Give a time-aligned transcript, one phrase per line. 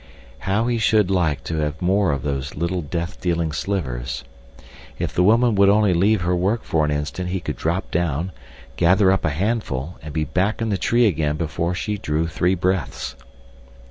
[0.49, 4.23] How he should like to have more of those little death dealing slivers.
[4.97, 8.31] If the woman would only leave her work for an instant he could drop down,
[8.77, 12.55] gather up a handful, and be back in the tree again before she drew three
[12.55, 13.15] breaths.